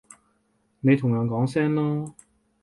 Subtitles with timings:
[0.79, 2.13] 你同人哋講聲囉